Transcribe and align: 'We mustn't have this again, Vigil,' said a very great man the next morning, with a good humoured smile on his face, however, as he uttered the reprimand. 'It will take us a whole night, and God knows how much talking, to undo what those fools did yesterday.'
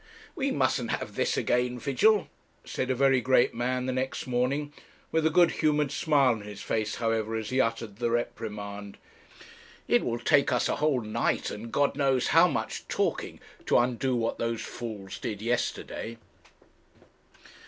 'We 0.35 0.49
mustn't 0.49 0.89
have 0.93 1.13
this 1.13 1.37
again, 1.37 1.77
Vigil,' 1.77 2.27
said 2.65 2.89
a 2.89 2.95
very 2.95 3.21
great 3.21 3.53
man 3.53 3.85
the 3.85 3.93
next 3.93 4.25
morning, 4.25 4.73
with 5.11 5.27
a 5.27 5.29
good 5.29 5.51
humoured 5.51 5.91
smile 5.91 6.31
on 6.31 6.41
his 6.41 6.63
face, 6.63 6.95
however, 6.95 7.35
as 7.35 7.51
he 7.51 7.61
uttered 7.61 7.97
the 7.97 8.09
reprimand. 8.09 8.97
'It 9.87 10.03
will 10.03 10.17
take 10.17 10.51
us 10.51 10.67
a 10.67 10.77
whole 10.77 11.01
night, 11.01 11.51
and 11.51 11.71
God 11.71 11.95
knows 11.95 12.29
how 12.29 12.47
much 12.47 12.87
talking, 12.87 13.39
to 13.67 13.77
undo 13.77 14.15
what 14.15 14.39
those 14.39 14.61
fools 14.63 15.19
did 15.19 15.39
yesterday.' 15.39 16.17